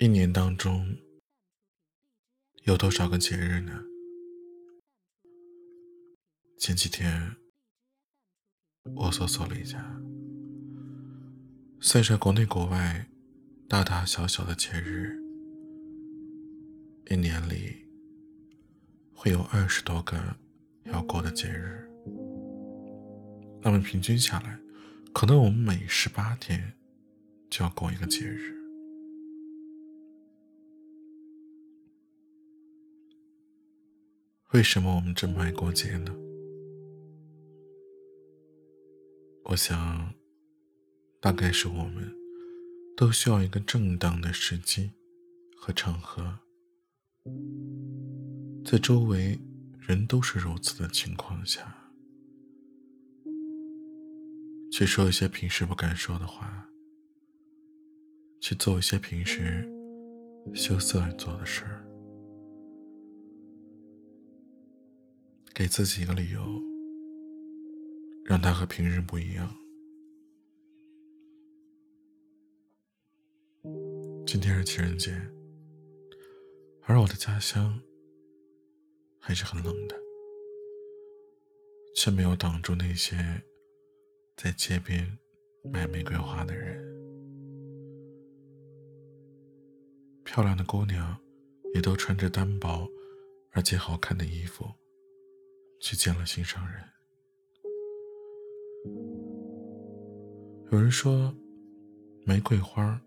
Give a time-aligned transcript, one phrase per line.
[0.00, 0.96] 一年当中
[2.62, 3.82] 有多少个节日呢？
[6.56, 7.34] 前几天
[8.94, 10.00] 我搜索了一下，
[11.80, 13.08] 算上国内国外
[13.68, 15.20] 大大小小的节日，
[17.10, 17.84] 一年里
[19.12, 20.36] 会有二十多个
[20.84, 21.90] 要过的节日。
[23.62, 24.60] 那么平均下来，
[25.12, 26.74] 可能我们每十八天
[27.50, 28.57] 就要过一个节日。
[34.54, 36.16] 为什么我们这么爱过节呢？
[39.44, 40.14] 我想，
[41.20, 42.10] 大概是我们
[42.96, 44.90] 都需要一个正当的时机
[45.54, 46.38] 和场合，
[48.64, 49.38] 在周围
[49.78, 51.90] 人都是如此的情况下，
[54.72, 56.66] 去说一些平时不敢说的话，
[58.40, 59.70] 去做一些平时
[60.54, 61.84] 羞涩而做的事儿。
[65.58, 66.40] 给自己一个理由，
[68.24, 69.52] 让他和平日不一样。
[74.24, 75.20] 今天是情人节，
[76.82, 77.76] 而我的家乡
[79.18, 79.96] 还是很冷的，
[81.96, 83.16] 却没有挡住那些
[84.36, 85.18] 在街边
[85.64, 86.80] 卖玫瑰花的人。
[90.22, 91.18] 漂亮的姑娘
[91.74, 92.88] 也都穿着单薄
[93.50, 94.64] 而且好看的衣服。
[95.80, 96.82] 去见了心上人。
[100.70, 101.34] 有人说，
[102.24, 103.00] 玫瑰花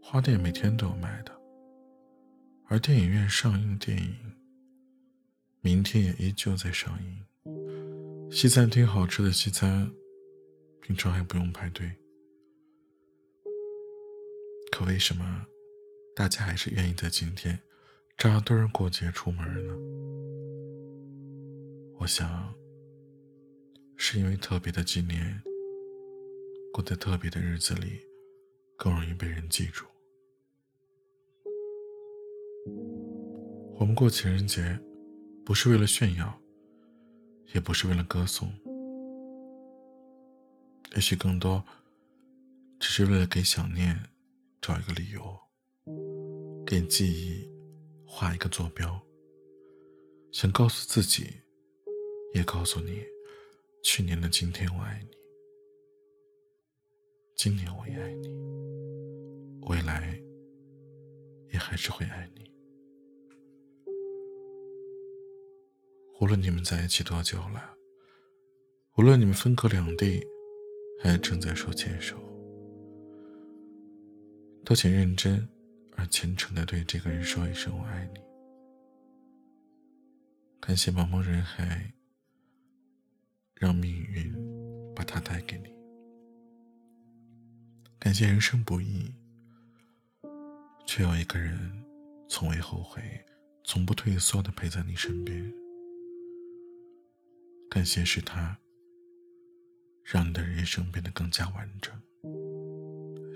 [0.00, 1.32] 花店每天都有卖的，
[2.66, 4.16] 而电影院上映的电影，
[5.60, 8.30] 明天也依旧在上映。
[8.30, 9.90] 西餐厅好吃的西餐，
[10.80, 11.90] 平常还不用排队。
[14.70, 15.46] 可为什么
[16.14, 17.58] 大家还是愿意在今天
[18.16, 19.74] 扎堆过节出门呢？
[22.08, 22.52] 想，
[23.96, 25.42] 是因为特别的纪念，
[26.72, 28.00] 过在特别的日子里，
[28.78, 29.84] 更容易被人记住。
[33.76, 34.80] 我们过情人节，
[35.44, 36.40] 不是为了炫耀，
[37.54, 38.50] 也不是为了歌颂，
[40.94, 41.62] 也许更多，
[42.80, 44.02] 只是为了给想念
[44.62, 45.38] 找一个理由，
[46.66, 47.46] 给记忆
[48.06, 48.98] 画一个坐标，
[50.32, 51.42] 想告诉自己。
[52.34, 53.02] 也告诉你，
[53.82, 55.16] 去年的今天我爱你，
[57.34, 58.28] 今年我也爱你，
[59.62, 60.20] 未来
[61.50, 62.48] 也还是会爱你。
[66.20, 67.76] 无论你们在一起多久了，
[68.96, 70.20] 无论你们分隔两地，
[71.02, 72.16] 还正在手牵手，
[74.64, 75.48] 都请认真
[75.96, 78.20] 而虔诚的对这个人说一声我爱你。
[80.60, 81.92] 感谢茫茫人海。
[83.58, 84.32] 让命运
[84.94, 85.68] 把它带给你。
[87.98, 89.12] 感谢人生不易，
[90.86, 91.58] 却有一个人
[92.28, 93.02] 从未后悔、
[93.64, 95.52] 从不退缩的陪在你身边。
[97.68, 98.56] 感谢是他，
[100.04, 101.92] 让你的人生变得更加完整。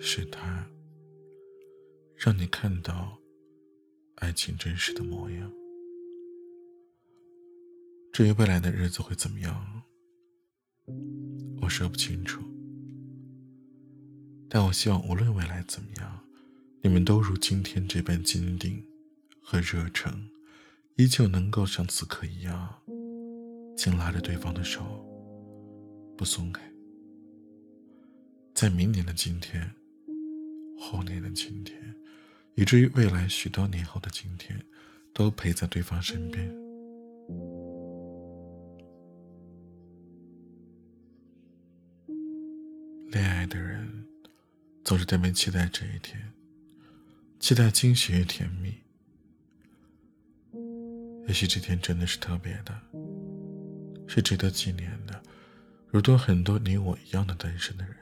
[0.00, 0.64] 是他，
[2.16, 3.18] 让你看到
[4.16, 5.52] 爱情真实的模样。
[8.12, 9.82] 至于未来的日子会怎么样？
[11.60, 12.42] 我说不清楚，
[14.48, 16.20] 但我希望无论未来怎么样，
[16.82, 18.84] 你们都如今天这般坚定
[19.40, 20.28] 和热诚，
[20.96, 22.74] 依旧能够像此刻一样，
[23.76, 24.82] 紧拉着对方的手，
[26.16, 26.60] 不松开。
[28.54, 29.72] 在明年的今天，
[30.78, 31.94] 后年的今天，
[32.54, 34.60] 以至于未来许多年后的今天，
[35.12, 36.61] 都陪在对方身边。
[43.12, 44.08] 恋爱的人
[44.82, 46.32] 总是特别期待这一天，
[47.38, 48.82] 期待惊喜与甜蜜。
[51.26, 52.74] 也许这天真的是特别的，
[54.08, 55.22] 是值得纪念的，
[55.88, 57.94] 如同很多你我一样的单身的人。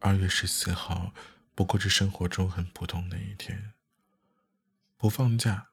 [0.00, 1.14] 二月十四号
[1.54, 3.72] 不过是生活中很普通的一天，
[4.96, 5.68] 不放假，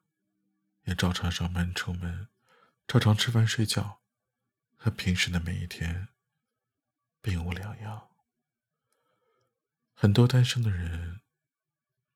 [0.83, 2.27] 也照常上班出门，
[2.88, 4.01] 照常吃饭睡觉，
[4.75, 6.09] 和平时的每一天。
[7.25, 8.10] 并无两样。
[9.95, 11.22] 很多单身的人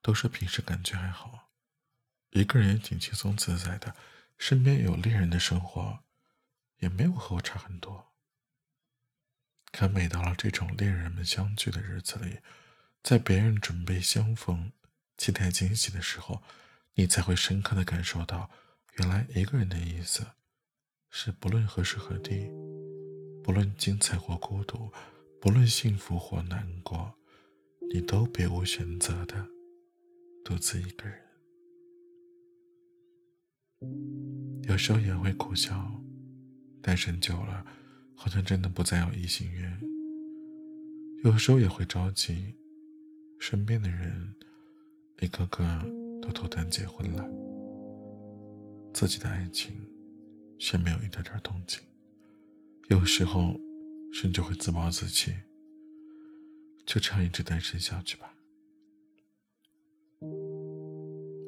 [0.03, 1.49] 都说平时感觉还好，
[2.29, 3.95] 一个人也挺轻松自在的，
[4.37, 6.03] 身边有恋人的生活
[6.77, 8.13] 也没有和我差很多。
[9.71, 12.39] 可每到了这种恋人们相聚的日子里，
[13.01, 14.71] 在别人准备相逢、
[15.17, 16.43] 期待惊喜的时候，
[16.93, 18.51] 你才会深刻的感受到，
[18.97, 20.27] 原来一个人的意思，
[21.09, 22.51] 是不论何时何地，
[23.49, 24.91] 不论精彩或孤独，
[25.41, 27.11] 不论幸福或难过，
[27.91, 29.43] 你都别无选择的
[30.45, 31.19] 独自一个人。
[34.67, 35.91] 有时候也会苦笑，
[36.79, 37.65] 单身久了，
[38.15, 39.81] 好像真的不再有异性缘。
[41.23, 42.53] 有时候也会着急，
[43.39, 44.31] 身边的人
[45.21, 45.83] 一个个
[46.21, 47.27] 都脱单结婚了，
[48.93, 49.75] 自己的爱情
[50.59, 51.81] 却没有一点点动静。
[52.89, 53.55] 有时候
[54.11, 55.31] 甚至会自暴自弃，
[56.87, 58.33] 就这样一直单身下去吧。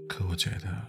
[0.08, 0.88] 可我觉得，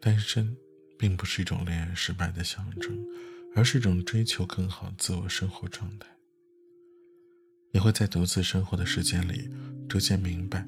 [0.00, 0.56] 单身
[0.98, 3.06] 并不是一种恋爱失败的象征，
[3.54, 6.08] 而是一种追求更好自我生活状态。
[7.70, 9.50] 你会在独自生活的时间里，
[9.86, 10.66] 逐渐明白，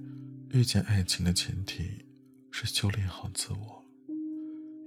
[0.51, 2.05] 遇见爱情的前提
[2.51, 3.85] 是修炼好自我，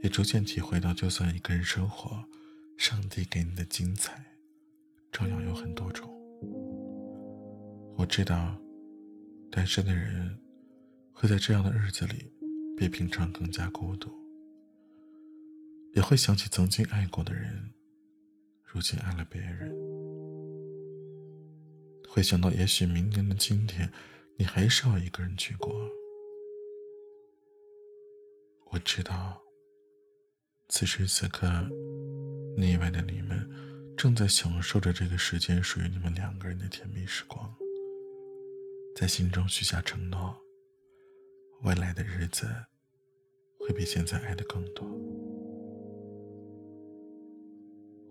[0.04, 2.24] 也逐渐体会到，就算一个人生活，
[2.80, 4.24] 上帝给你的精彩，
[5.12, 6.10] 照样有很多种。
[7.98, 8.58] 我知道，
[9.52, 10.40] 单身的人
[11.12, 12.32] 会在这样的日子里，
[12.78, 14.10] 比平常更加孤独，
[15.92, 17.70] 也会想起曾经爱过的人，
[18.64, 19.76] 如今爱了别人。
[22.08, 23.92] 会想到，也许明年的今天，
[24.38, 25.70] 你还是要一个人去过。
[28.72, 29.38] 我知道，
[30.70, 31.46] 此时此刻，
[32.60, 33.50] 腻歪的你们
[33.96, 37.56] 正在享受着这个时间属于你们两个人的甜蜜时光，
[38.98, 40.36] 在心中许下承诺，
[41.62, 42.46] 未来的日子
[43.62, 44.86] 会比现在爱的更多。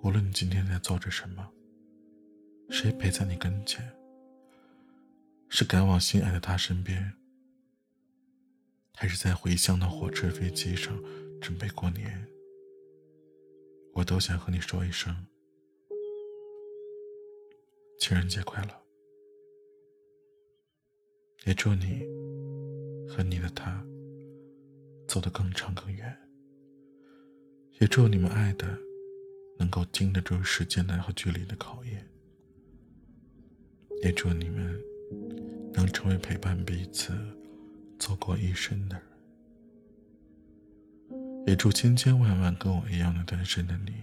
[0.03, 1.47] 无论你今天在做着什么。
[2.71, 3.87] 谁陪在你跟前？
[5.49, 7.13] 是赶往心爱的他身边，
[8.95, 10.99] 还是在回乡的火车、飞机上
[11.41, 12.27] 准备过年？
[13.99, 15.13] 我都想和你说一声
[17.99, 18.71] 情人节快乐，
[21.47, 22.07] 也祝你
[23.09, 23.85] 和你的他
[25.09, 26.17] 走得更长更远，
[27.81, 28.79] 也祝你们爱的
[29.59, 32.09] 能够经得住时间的和距离的考验。
[34.05, 34.81] 也祝你们
[35.73, 37.13] 能成为陪伴彼此
[37.99, 39.08] 走过一生的人。
[41.49, 43.95] 也祝千千万万跟我一样的单身的你，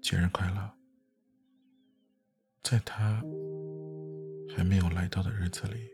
[0.00, 0.72] 节日快乐！
[2.62, 3.20] 在他
[4.54, 5.90] 还没有来到的日子里，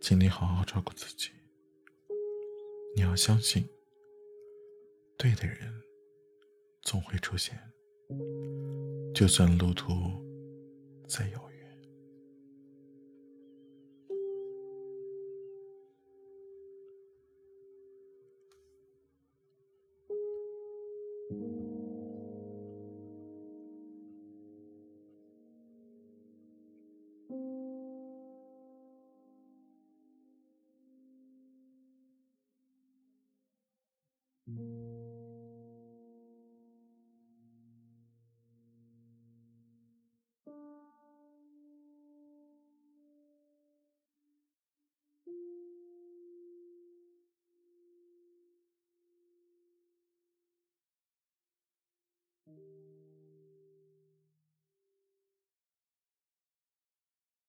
[0.00, 1.30] 请你好好照顾自己。
[2.94, 3.68] 你要相信，
[5.18, 5.74] 对的人
[6.82, 7.58] 总会出现，
[9.12, 9.92] 就算路途
[11.08, 11.55] 再遥远。